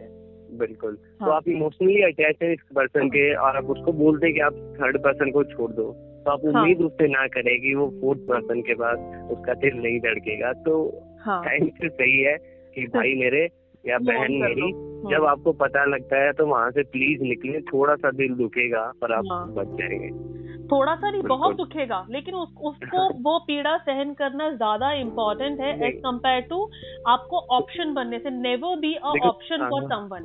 बिल्कुल 0.59 0.95
तो 0.95 1.17
हाँ. 1.21 1.29
तो 1.29 1.35
आप 1.35 1.49
इमोशनली 1.49 2.03
अटैच 2.03 2.37
है 2.43 2.53
इस 2.53 2.61
पर्सन 2.75 3.09
के 3.09 3.35
और 3.35 3.57
आप 3.57 3.65
उसको 3.65 3.93
बोलते 3.93 4.27
हैं 4.27 4.35
कि 4.35 4.41
आप 4.41 4.55
थर्ड 4.81 4.99
पर्सन 4.99 5.31
को 5.31 5.45
छोड़ 5.45 5.71
दो 5.73 5.93
तो 6.25 6.31
आप 6.31 6.41
हाँ। 6.45 6.53
उम्मीद 6.53 6.81
उससे 6.81 7.09
ना 7.09 7.27
करेगी 7.27 7.75
वो 7.75 7.89
फोर्थ 8.01 8.21
पर्सन 8.21 8.61
के 8.61 8.75
पास 8.75 8.99
उसका 9.31 9.55
दिल 9.55 9.75
नहीं 9.75 10.01
धड़केगा 10.01 10.53
तो 10.53 11.01
टाइम 11.27 11.63
हाँ। 11.63 11.71
से 11.71 11.89
सही 11.89 12.23
है 12.23 12.37
कि 12.75 12.87
भाई 12.95 13.15
मेरे 13.15 13.49
या 13.87 13.99
बहन 13.99 14.33
मेरी 14.33 14.71
हाँ। 14.73 15.11
जब 15.11 15.25
आपको 15.25 15.53
पता 15.53 15.85
लगता 15.85 16.17
है 16.17 16.33
तो 16.33 16.47
वहाँ 16.47 16.71
से 16.71 16.83
प्लीज़ 16.83 17.23
निकले 17.23 17.61
थोड़ा 17.61 17.95
सा 17.95 18.11
दिल 18.11 18.35
दुखेगा 18.35 18.93
पर 19.03 19.13
आप। 19.13 19.25
बच 19.59 19.67
जाएँगे 19.67 20.38
थोड़ा 20.69 20.95
सा 20.95 21.11
नहीं 21.11 21.23
बहुत 21.25 21.57
दुखेगा 21.57 22.05
लेकिन 22.11 22.35
उस, 22.35 22.49
उसको 22.63 23.09
वो 23.23 23.39
पीड़ा 23.47 23.77
सहन 23.79 24.13
करना 24.15 24.51
ज़्यादा 24.53 24.93
इम्पोर्टेंट 25.01 25.61
है 25.61 25.73
एज 25.89 26.01
कंपेयर 26.01 26.41
टू 26.51 26.65
आपको 27.09 27.39
ऑप्शन 27.57 27.95
बनने 27.95 28.19
से। 28.19 28.31
Never 28.33 28.77
be 28.79 28.95
a 28.95 29.13
option 29.29 29.69
for 29.71 29.83
someone 29.85 30.25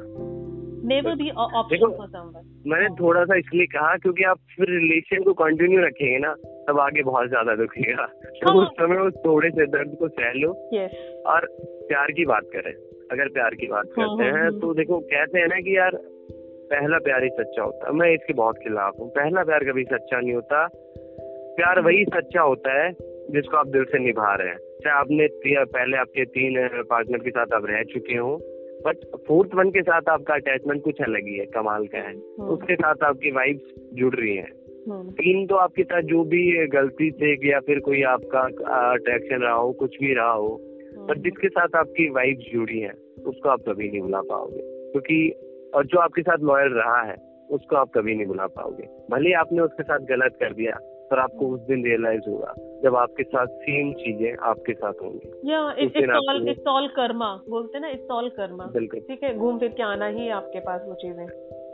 never 0.88 1.16
be 1.16 1.30
a 1.30 1.34
option 1.34 1.86
for 1.90 2.08
someone 2.08 2.50
मैंने 2.68 2.86
हाँ। 2.86 2.96
थोड़ा 3.00 3.24
सा 3.26 3.36
इसलिए 3.36 3.66
कहा 3.68 3.96
क्योंकि 3.98 4.24
आप 4.24 4.40
फिर 4.56 4.70
रिलेशन 4.70 5.24
को 5.24 5.34
कंटिन्यू 5.36 5.80
रखेंगे 5.82 6.18
ना 6.20 6.34
तब 6.68 6.80
आगे 6.80 7.04
बहुत 7.04 7.30
ज़्यादा 7.30 7.56
दुखेगा। 7.56 8.06
तो 8.42 8.54
उस 8.62 8.68
समय 8.74 9.00
उस 9.00 9.14
थोड़े 9.26 9.50
से 9.50 9.66
दर्द 9.68 9.96
को 10.00 10.08
सह 10.10 10.34
लो 10.34 10.52
और 11.32 11.48
प्यार 11.88 12.12
की 12.12 12.26
बात 12.26 12.50
करें। 12.54 12.74
अगर 13.12 13.28
प्यार 13.30 13.56
की 13.56 13.68
बात 13.68 13.86
हाँ, 13.88 13.94
करते 13.98 14.24
हाँ, 14.24 14.32
हैं 14.34 14.44
हाँ। 14.44 14.60
तो 14.60 14.74
देखो 14.74 15.00
कहते 15.10 15.40
हैं 15.40 15.48
ना 15.48 15.60
कि 15.60 15.78
यार 15.78 15.98
पहला 16.64 16.98
प्यार 16.98 17.24
ही 17.24 17.30
सच्चा 17.30 17.64
होता। 17.64 17.88
है 17.88 17.94
मैं 17.94 18.10
इसके 18.14 18.34
बहुत 18.34 18.58
खिलाफ 18.58 19.00
हूँ। 19.00 19.10
पहला 19.10 19.44
प्यार 19.44 19.64
कभी 19.64 19.84
सच्चा 19.84 20.20
नहीं 20.20 20.34
होता। 20.34 20.68
प्यार 21.58 21.80
वही 21.80 22.04
सच्चा 22.06 22.42
होता 22.42 22.82
है 22.84 22.92
जिसको 23.32 23.58
आप 23.58 23.68
दिल 23.68 23.84
से 23.84 24.00
निभा 24.00 24.34
रहे 24.36 24.48
हैं। 24.48 24.58
चाहे 24.84 24.96
आपने 24.96 25.28
पहले 25.66 25.98
आपके 25.98 26.26
तीन 26.26 26.68
पार्टनर 26.90 27.18
के 27.18 27.30
साथ 27.30 27.54
आप 27.54 27.66
रह 27.66 27.84
चुके 27.84 28.18
हो 28.18 28.36
बट 28.86 29.06
फोर्थ 29.28 29.54
वन 29.56 29.70
के 29.70 29.82
साथ 29.82 30.10
आपका 30.10 30.34
अटैचमेंट 30.34 30.82
कुछ 30.84 31.02
अलग 31.02 31.28
ही 31.28 31.38
है 31.38 31.46
कमाल 31.46 31.86
का 31.88 31.98
है। 31.98 32.14
उसके 32.48 32.76
साथ 32.76 33.04
आपकी 33.04 33.32
वाइब्स 33.32 33.74
जुड़ 33.94 34.16
रही 34.16 34.36
हैं। 34.36 34.52
तीन 35.12 35.46
तो 35.48 35.56
आपके 35.56 35.84
साथ 35.84 36.02
जो 36.02 36.24
भी 36.24 36.68
गलती 36.68 37.10
से 37.12 37.32
या 37.50 37.60
फिर 37.60 37.80
कोई 37.80 38.02
आपका 38.04 38.40
अट्रैक्शन 38.92 39.42
रहा 39.42 39.54
हो 39.54 39.72
कुछ 39.72 39.96
भी 40.02 40.14
रहा 40.14 40.32
हो 40.32 40.50
पर 41.08 41.18
जिसके 41.18 41.48
साथ 41.48 41.76
आपकी 41.76 42.10
वाइब्स 42.10 42.52
जुड़ी 42.54 42.80
हैं 42.80 42.94
उसको 43.24 43.50
आप 43.50 43.62
कभी 43.68 43.90
नहीं 43.90 44.02
भुला 44.02 44.22
पाओगे। 44.22 44.62
क्योंकि 44.92 45.43
और 45.74 45.86
जो 45.86 46.00
आपके 46.00 46.22
साथ 46.22 46.44
लॉयल 46.44 46.74
रहा 46.74 47.02
है 47.02 47.16
उसको 47.50 47.76
आप 47.76 47.90
कभी 47.96 48.16
नहीं 48.16 48.26
भुला 48.28 48.46
पाओगे। 48.48 48.88
भले 49.12 49.34
आपने 49.34 49.62
उसके 49.62 49.84
साथ 49.84 50.00
गलत 50.10 50.38
कर 50.40 50.54
दिया 50.54 50.78
पर 51.12 51.20
आपको 51.20 51.48
उस 51.48 51.60
दिन 51.62 51.84
रियलाइज़ 51.86 52.30
होगा 52.30 52.54
जब 52.84 52.96
आपके 52.96 53.24
साथ 53.24 53.48
सेम 53.64 53.92
चीज़ें 53.94 54.36
आपके 54.44 54.74
साथ 54.74 55.02
होंगी। 55.04 55.30
इट्स 56.50 56.68
ऑल 56.68 56.88
कर्मा 56.88 57.34
बोलते 57.50 57.80
ना 57.80 57.90
इट्स 57.90 58.12
ऑल 58.12 58.30
कर्मा। 58.30 58.66
बिल्कुल। 58.74 59.00
ठीक 59.00 59.24
है 59.24 59.36
घूम 59.38 59.60
फिर 59.60 59.70
के 59.70 59.84
आना 59.84 60.08
ही 60.10 60.30
आपके 60.30 60.60
पास 60.60 60.82
वो 60.86 60.94
चीज़ें। 60.94 61.26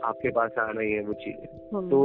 आपके 0.04 0.30
पास 0.30 0.58
आना 0.58 0.80
ही 0.80 0.92
है 0.92 1.02
वो 1.02 1.12
चीज़ें। 1.22 1.46
हाँ। 1.74 1.88
तो 1.88 2.00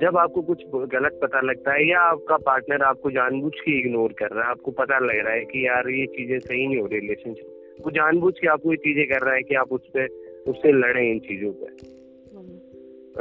जब 0.00 0.16
आपको 0.16 0.42
कुछ 0.42 0.64
गलत 0.92 1.18
पता 1.22 1.40
लगता 1.40 1.72
है 1.72 1.88
या 1.88 2.00
आपका 2.00 2.36
पार्टनर 2.44 2.82
आपको 2.82 3.10
जानबूझ 3.10 3.52
के 3.54 3.78
इग्नोर 3.78 4.12
कर 4.12 4.30
रहा 4.30 4.44
है 4.44 4.50
आपको 4.50 4.70
पता 4.78 4.98
लग 4.98 5.24
रहा 5.24 5.34
है 5.34 5.44
कि 5.44 5.66
यार 5.66 5.88
ये 5.88 6.06
चीज़ें 6.06 6.38
सही 6.38 6.66
नहीं 6.66 6.80
हो 6.80 6.86
रही 6.86 7.00
रिलेशनशिप 7.00 7.82
वो 7.84 7.90
जानबूझ 7.90 8.34
के 8.38 8.48
आपको 8.48 8.70
ये 8.70 8.76
चीज़ें 8.76 9.06
कर 9.08 9.26
रहा 9.26 9.34
है 9.34 9.42
कि 9.42 9.54
आप 9.54 9.72
उस 9.72 9.88
पर 9.88 10.06
उससे 10.48 10.72
लड़े 10.72 11.10
इन 11.10 11.18
चीज़ों 11.18 11.52
पर। 11.52 11.76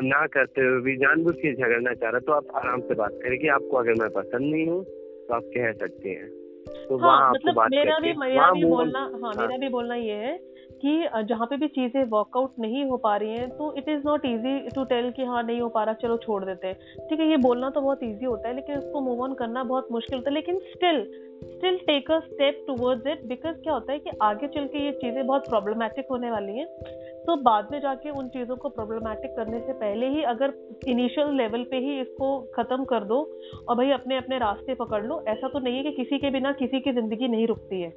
ना 0.04 0.26
करते 0.28 0.62
हुए 0.62 0.82
भी 0.82 0.96
जानबूझ 0.98 1.36
के 1.36 1.54
झगड़ना 1.54 1.94
चाह 1.94 2.10
रहा 2.10 2.20
तो 2.20 2.32
आप 2.32 2.56
आराम 2.56 2.82
से 2.82 2.96
बात 2.96 3.12
करें 3.24 3.40
कि 3.40 3.48
आपको 3.48 3.78
अगर 3.78 3.94
मैं 3.94 4.10
पसंद 4.10 4.52
नहीं 4.52 4.68
हूँ 4.68 4.84
तो 4.84 5.34
आप 5.34 5.44
कह 5.56 5.72
सकते 5.72 6.10
हैं। 6.10 6.30
तो 6.90 6.98
हाँ, 6.98 7.08
वहाँ 7.08 7.32
मतलब 7.32 7.56
बात 7.56 7.72
मेरा 7.72 7.98
भी 8.00 8.14
मेरा 8.14 8.52
भी 8.52 8.66
बोलना 8.66 9.00
हाँ, 9.00 9.20
हाँ। 9.24 9.34
मेरा 9.38 9.58
भी 9.58 9.70
बोलना 9.70 9.96
ये 9.96 10.14
है 10.14 10.38
कि 10.84 11.24
जहाँ 11.30 11.46
पे 11.48 11.58
भी 11.58 11.68
चीज़ें 11.68 12.04
वर्कआउट 12.04 12.54
नहीं 12.60 12.84
हो 12.86 12.98
पा 12.98 13.16
रही 13.18 13.30
हैं 13.30 13.50
तो 13.50 13.74
it 13.78 13.90
is 13.90 14.02
not 14.06 14.26
easy 14.26 14.60
to 14.76 14.84
tell 14.84 15.10
कि 15.12 15.24
हाँ 15.24 15.44
नहीं 15.44 15.62
हो 15.62 15.70
पा 15.70 15.84
रहा 15.84 15.94
चलो 15.94 16.18
छोड़ 16.18 16.44
देते 16.46 16.68
हैं। 16.68 17.08
ठीक 17.10 17.20
है 17.20 17.30
ये 17.30 17.38
बोलना 17.38 17.70
तो 17.70 17.82
बहुत 17.82 18.04
इजी 18.04 18.26
होता 18.26 18.48
है 18.50 18.56
लेकिन 18.56 18.78
उसको 18.78 19.02
मूव 19.02 19.24
ऑन 19.24 19.34
करना 19.34 19.64
बहुत 19.64 19.88
मुश्किल 19.92 20.18
होता 20.18 20.30
है 20.30 20.34
लेकिन 20.34 20.60
still 20.60 21.04
still 21.44 21.78
take 21.78 22.12
a 22.12 22.20
step 22.20 22.64
towards 22.68 23.08
it 23.08 23.26
because 23.26 23.56
क्या 23.56 23.74
होता 23.74 23.92
है 23.94 24.00
कि 24.00 24.10
आगे 24.22 24.48
चल 24.48 24.66
के 24.66 24.86
ये 24.86 24.92
चीज़ें 24.92 25.26
बहुत 25.28 25.50
प्रॉब्लमेटिक 25.50 26.06
होने 26.12 26.32
वाली 26.32 26.58
हैं। 26.58 26.68
तो 27.28 27.36
बाद 27.44 27.68
में 27.72 27.80
जाके 27.80 28.10
उन 28.10 28.28
चीज़ों 28.28 28.56
को 28.56 28.70
प्रॉब्लमेटिक 28.70 29.32
करने 29.32 29.60
से 29.60 29.74
पहले 29.74 30.08
ही 30.10 30.22
अगर 30.24 30.54
इनिशियल 30.88 31.34
लेवल 31.38 31.64
पे 31.64 31.78
ही 31.78 32.00
इसको 32.02 32.30
ख़त्म 32.56 32.86
कर 32.86 33.04
दो 33.04 33.20
और 33.70 33.76
भाई 33.76 33.92
अपने 33.92 34.18
अपने 34.18 34.38
रास्ते 34.38 34.76
पकड़ 34.76 35.04
लो 35.06 35.24
ऐसा 35.28 35.48
तो 35.48 35.60
नहीं 35.60 35.78
है 35.78 35.84
कि 35.84 35.92
किसी 35.94 36.18
के 36.20 36.30
बिना 36.30 36.52
किसी 36.60 36.80
की 36.80 36.92
ज़िंदगी 36.92 37.28
नहीं 37.28 37.48
रुकती 37.48 37.82
है 37.82 37.90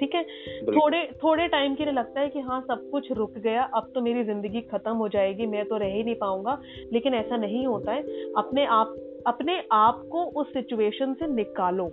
ठीक 0.00 0.14
है? 0.14 0.22
थोड़े 0.64 1.02
थोड़े 1.22 1.46
टाइम 1.48 1.74
के 1.74 1.84
लिए 1.84 1.92
लगता 1.92 2.20
है 2.20 2.28
कि 2.28 2.40
हाँ 2.40 2.60
सब 2.60 2.88
कुछ 2.90 3.10
रुक 3.12 3.38
गया 3.38 3.62
अब 3.74 3.90
तो 3.94 4.00
मेरी 4.00 4.24
ज़िंदगी 4.24 4.60
ख़त्म 4.72 4.92
हो 4.96 5.08
जाएगी 5.08 5.46
मैं 5.46 5.64
तो 5.64 5.76
रह 5.76 5.94
ही 5.94 6.02
नहीं 6.04 6.14
पाऊँगा 6.14 6.58
लेकिन 6.92 7.14
ऐसा 7.14 7.36
नहीं 7.36 7.66
होता 7.66 7.92
है। 7.92 8.02
अपने 8.38 8.66
आप 8.70 8.96
अपने 9.26 9.62
आप 9.72 10.02
को 10.12 10.24
उस 10.40 10.52
सिचुएशन 10.52 11.14
से 11.14 11.26
निकालो। 11.26 11.86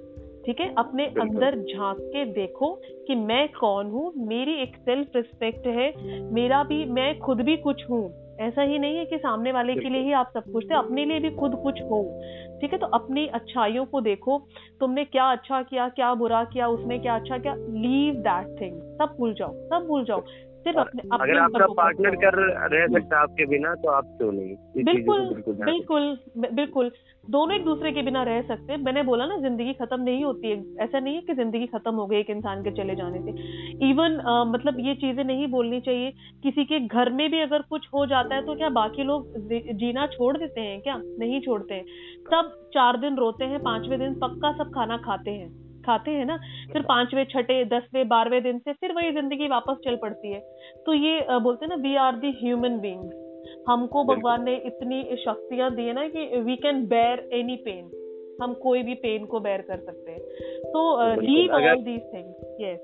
ठीक 0.46 0.60
है? 0.60 0.74
अपने 0.78 1.06
अंदर 1.22 1.56
झाँक 1.60 1.98
के 2.14 2.26
देखो 2.26 2.74
कि 3.08 3.16
मैं 3.16 3.48
कौन 3.50 3.92
हूँ 3.92 4.12
मेरी 4.28 4.54
एक 4.64 4.76
सेल्फ 4.76 5.16
रिस्पेक्ट 5.16 5.68
है 5.68 5.94
मेरा 6.34 6.64
भी 6.64 6.84
मैं 6.86 7.18
खुद 7.20 7.42
भी 7.42 7.58
कुछ 7.58 7.90
हूँ। 7.90 8.04
ऐसा 8.42 8.62
ही 8.62 8.80
नहीं 8.80 8.98
है 8.98 9.06
कि 9.06 9.18
सामने 9.18 9.52
वाले 9.52 9.74
के 9.76 9.90
लिए 9.90 10.02
ही 10.02 10.12
आप 10.12 10.32
सब 10.34 10.52
कुछ 10.54 10.66
थे 10.70 10.76
अपने 10.76 11.06
लिए 11.06 11.20
भी 11.20 11.30
खुद 11.30 11.56
कुछ 11.64 11.82
हो। 11.82 12.02
ठीक 12.62 12.74
है? 12.74 12.78
तो 12.80 12.88
अपनी 12.88 13.26
अच्छाइयों 13.28 13.86
को 13.86 14.02
देखो 14.02 14.38
तुमने 14.80 15.06
क्या 15.06 15.32
अच्छा 15.32 15.62
किया 15.62 15.88
क्या 15.90 16.14
बुरा 16.14 16.44
किया 16.44 16.68
उसने 16.68 17.00
क्या 17.00 17.16
अच्छा 17.16 17.38
किया 17.38 17.56
लीव 17.56 18.16
दैट 18.28 18.62
थिंग 18.62 18.82
सब 18.98 19.16
भूल 19.18 19.34
जाओ 19.34 19.54
सब 19.70 19.86
भूल 19.88 20.06
जाओ। 20.06 20.24
सिर्फ़ 20.66 20.78
अपने 20.80 21.02
अगर 21.14 21.38
आपका 21.40 21.66
पार्टनर 21.74 22.16
कर 22.24 22.36
रह 22.74 22.88
सकता 22.90 23.22
आपके 23.22 23.46
बिना 23.46 23.74
तो 23.76 23.90
आप 23.92 24.06
क्यों 24.18 24.32
नहीं? 24.32 24.56
बिल्कुल 24.86 25.22
बिल्कुल 25.66 26.18
बिल्कुल 26.54 26.92
दोनों 27.24 27.56
एक 27.56 27.64
दूसरे 27.66 27.92
के 27.92 28.02
बिना 28.02 28.24
रह 28.24 28.42
सकते 28.42 28.74
हैं। 28.74 28.80
मैंने 28.80 29.04
बोला 29.04 29.26
ना 29.26 29.38
ज़िंदगी 29.38 29.74
खत्म 29.74 30.00
नहीं 30.02 30.24
होती 30.24 30.50
है। 30.52 30.58
ऐसा 30.84 31.00
नहीं 31.00 31.16
है 31.16 31.22
कि 31.22 31.34
ज़िंदगी 31.34 31.68
खत्म 31.68 31.94
हो 31.96 32.06
गई 32.08 32.18
एक 32.20 32.30
इंसान 32.30 32.64
के 32.64 32.72
चले 32.72 32.96
जाने 32.96 33.20
से। 33.22 33.90
इवन 33.90 34.18
मतलब 34.48 34.80
ये 34.80 34.96
चीज़ें 34.96 35.24
नहीं 35.24 35.48
बोलनी 35.48 35.80
चाहिए। 35.82 36.12
किसी 36.44 36.66
के 36.66 36.80
घर 36.88 37.12
में 37.12 37.30
भी 37.32 37.42
अगर 37.42 37.62
कुछ 37.70 37.88
हो 37.94 38.06
जाता 38.06 38.36
है 38.36 38.42
तो 38.42 38.56
क्या 38.56 38.70
बाकी 38.80 39.04
लोग 39.04 39.50
जीना 39.80 40.08
छोड़ 40.08 40.38
देते 40.38 40.62
हैं 40.62 40.80
क्या? 40.82 40.96
नहीं 41.20 41.42
छोड़ते 41.42 41.74
हैं। 41.74 41.86
सब 42.32 42.52
चार 42.74 42.98
दिन 42.98 43.16
रोते 43.18 43.46
हैं 43.46 43.60
पाँचवें 43.64 44.00
दिन 44.00 44.14
पक्का 44.20 44.52
सब 44.54 44.72
खाना 44.76 44.98
खाते 45.06 45.32
हैं। 45.32 45.63
खाते 45.86 46.12
हैं 46.12 46.26
ना 46.26 46.38
फिर 46.74 46.82
पांचवे 46.84 47.26
छठे 47.26 47.64
दसवें 47.68 48.08
बारहवें 48.08 48.44
दिन 48.44 48.60
से 48.60 48.74
फिर 48.74 48.94
वही 48.94 49.12
ज़िंदगी 49.12 49.48
वापस 49.50 49.78
चल 49.86 49.96
पड़ती 50.02 50.32
है। 50.34 50.40
तो 50.86 50.94
ये 50.96 51.40
बोलते 51.40 51.66
हैं 51.66 51.70
ना 51.70 51.82
we 51.84 51.96
are 51.98 52.16
the 52.18 52.32
human 52.40 52.80
beings 52.80 53.66
हमको 53.68 54.04
भगवान 54.06 54.44
ने 54.44 54.56
इतनी 54.68 55.04
शक्तियाँ 55.20 55.70
दी 55.76 55.84
है 55.84 55.94
ना 55.94 56.08
कि 56.08 56.42
we 56.42 56.56
can 56.58 56.86
bear 56.88 57.28
any 57.34 57.56
pain 57.66 57.92
हम 58.42 58.54
कोई 58.64 58.84
भी 58.84 58.94
पेन 59.02 59.26
को 59.26 59.40
बेयर 59.40 59.62
कर 59.62 59.80
सकते 59.80 60.12
हैं। 60.12 60.20
तो 60.68 60.82
leave 61.22 61.52
all 61.54 61.82
these 61.84 62.02
things 62.14 62.62
yes 62.62 62.80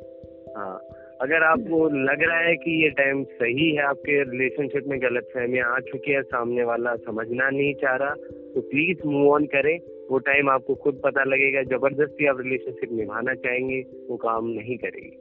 अगर 1.21 1.43
आपको 1.43 1.77
लग 1.89 2.21
रहा 2.23 2.39
है 2.39 2.55
कि 2.55 2.71
ये 2.83 2.89
टाइम 2.97 3.23
सही 3.39 3.69
है 3.75 3.83
आपके 3.83 4.21
रिलेशनशिप 4.23 4.83
में 4.87 4.99
गलत 5.01 5.29
फहमियाँ 5.33 5.71
आ 5.75 5.79
चुकी 5.87 6.11
है 6.11 6.21
सामने 6.23 6.63
वाला 6.63 6.95
समझना 6.97 7.49
नहीं 7.49 7.73
चाह 7.81 7.95
रहा 7.95 8.13
तो 8.53 8.61
प्लीज़ 8.69 9.07
मूव 9.07 9.31
ऑन 9.31 9.45
करें। 9.55 9.77
वो 10.11 10.19
टाइम 10.19 10.49
आपको 10.49 10.75
खुद 10.75 11.01
पता 11.03 11.23
लगेगा 11.23 11.63
ज़बरदस्ती 11.63 12.25
आप 12.25 12.37
रिलेशनशिप 12.39 12.91
निभाना 12.91 13.33
चाहेंगे 13.33 13.81
वो 14.09 14.17
काम 14.17 14.47
नहीं 14.47 14.77
करेगी। 14.77 15.11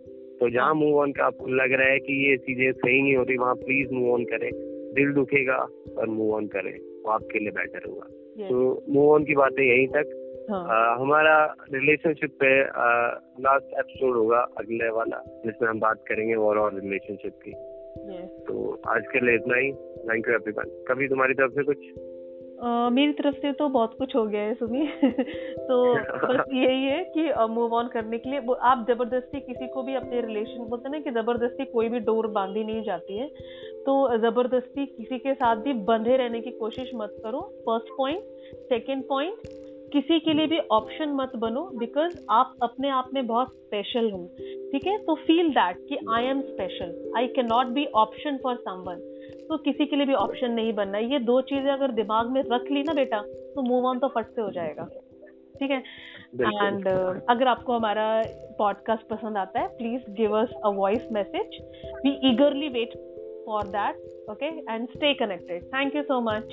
तो 0.40 0.50
जहाँ 0.50 0.74
मूव 0.74 0.98
ऑन 0.98 1.12
का 1.12 1.24
आपको 1.24 1.46
लग 1.46 1.72
रहा 1.72 1.88
है 1.88 1.98
कि 1.98 2.30
ये 2.30 2.36
चीज़ें 2.36 2.72
सही 2.72 3.02
नहीं 3.02 3.16
हो 3.16 3.22
रही 3.22 3.36
वहाँ 3.36 3.54
प्लीज़ 3.54 3.92
मूव 3.92 4.12
ऑन 4.14 4.24
करें। 4.24 4.50
दिल 4.94 5.12
दुखेगा 5.12 5.56
और 5.98 6.08
मूव 6.08 6.34
ऑन 6.34 6.46
करें। 6.46 6.72
वो 6.72 7.10
आपके 7.10 7.38
लिए 7.38 7.50
बेटर 7.50 7.80
होगा। 7.88 8.06
तो 8.48 8.84
मूव 8.88 9.12
ऑन 9.12 9.24
की 9.24 9.34
बातें 9.34 9.64
यहीं 9.64 9.88
तक। 9.88 10.14
हाँ. 10.50 10.66
आ, 10.68 10.94
हमारा 10.94 11.54
रिलेशनशिप 11.72 12.30
पे 12.30 12.60
लास्ट 13.42 13.78
एपिसोड 13.78 14.16
होगा 14.16 14.38
अगले 14.58 14.90
वाला 14.90 15.42
जिसमें 15.46 15.68
हम 15.68 15.80
बात 15.80 16.04
करेंगे 16.08 16.34
और 16.34 16.58
और 16.58 16.80
रिलेशनशिप 16.80 17.32
की। 17.44 17.52
तो 18.44 18.82
आज 18.88 19.02
के 19.12 19.26
लिए 19.26 19.34
इतना 19.34 19.56
ही। 19.56 19.72
थैंक 19.72 20.28
यू 20.28 20.34
एवरीवन 20.34 20.84
कभी 20.88 21.08
तुम्हारी 21.08 21.34
तरफ़ 21.34 21.52
से 21.52 21.62
कुछ? 21.62 21.78
Uh, 22.58 22.90
मेरी 22.92 23.12
तरफ़ 23.12 23.34
से 23.34 23.52
तो 23.52 23.68
बहुत 23.68 23.94
कुछ 23.98 24.16
हो 24.16 24.24
गया 24.26 24.40
है 24.40 24.54
सुमी 24.54 24.86
तो 25.58 25.94
बस 26.28 26.44
यही 26.52 26.84
है 26.84 27.04
कि 27.04 27.32
मूव 27.54 27.74
ऑन 27.74 27.88
करने 27.88 28.18
के 28.18 28.30
लिए 28.30 28.38
आप 28.60 28.86
ज़बरदस्ती 28.90 29.40
किसी 29.40 29.68
को 29.68 29.82
भी 29.82 29.94
अपने 29.94 30.20
रिलेशन 30.20 30.64
बोलते 30.64 30.88
ना 30.88 30.98
कि 30.98 31.10
ज़बरदस्ती 31.10 31.64
कोई 31.64 31.88
भी 31.88 31.98
डोर 31.98 32.26
बांधी 32.26 32.64
नहीं 32.64 32.82
जाती 32.82 33.18
है। 33.18 33.28
तो 33.86 34.18
ज़बरदस्ती 34.18 34.86
किसी 34.86 35.18
के 35.18 35.34
साथ 35.34 35.56
भी 35.56 35.72
बंधे 35.72 36.16
रहने 36.16 36.40
की 36.40 36.50
कोशिश 36.50 36.90
मत 36.94 37.16
करो 37.24 37.40
फ़र्स्ट 37.40 37.94
पॉइंट 37.98 38.20
सेकेंड 38.54 39.04
पॉइंट 39.08 39.34
किसी 39.92 40.20
के 40.20 40.32
लिए 40.32 40.46
भी 40.46 40.58
ऑप्शन 40.58 41.08
मत 41.08 41.32
बनो 41.36 41.70
बिकॉज़ 41.78 42.18
आप 42.30 42.54
अपने 42.62 42.88
आप 42.88 43.10
में 43.14 43.26
बहुत 43.26 43.48
स्पेशल 43.48 44.10
हो 44.10 44.30
ठीक 44.72 44.86
है? 44.86 44.98
तो 44.98 45.14
फील 45.14 45.48
दैट 45.50 45.76
कि 45.88 45.98
I 46.10 46.24
am 46.24 46.40
special 46.40 47.12
I 47.16 47.26
can 47.26 47.46
not 47.46 47.66
be 47.66 47.84
option 47.84 48.36
for 48.42 48.56
someone 48.56 48.96
तो 49.48 49.56
किसी 49.56 49.86
के 49.86 49.96
लिए 49.96 50.06
भी 50.06 50.14
ऑप्शन 50.14 50.50
नहीं 50.50 50.72
बनना। 50.72 50.98
ये 50.98 51.18
दो 51.18 51.40
चीज़ें 51.40 51.70
अगर 51.70 51.92
दिमाग 51.92 52.30
में 52.30 52.42
रख 52.52 52.70
ली 52.70 52.82
ना 52.82 52.94
बेटा 52.94 53.22
तो 53.26 53.62
मूव 53.62 53.86
ऑन 53.86 53.98
तो 53.98 54.08
फट 54.08 54.26
से 54.26 54.40
हो 54.40 54.50
जाएगा 54.50 54.84
ठीक 55.60 55.70
है? 55.70 55.82
एंड 56.40 56.88
uh, 56.88 57.20
अगर 57.28 57.46
आपको 57.46 57.72
हमारा 57.72 58.22
पॉडकास्ट 58.58 59.08
पसंद 59.08 59.36
आता 59.36 59.60
है 59.60 59.68
please 59.68 60.10
give 60.10 60.36
us 60.36 60.48
a 60.64 60.68
voice 60.68 61.08
message 61.12 61.58
we 62.06 62.28
eagerly 62.30 62.68
wait 62.68 62.90
for 63.46 63.62
that 63.68 64.28
okay 64.30 64.46
and 64.46 64.88
stay 64.88 65.14
connected 65.14 65.64
thank 65.64 65.96
you 65.96 66.02
so 66.02 66.20
much 66.20 66.48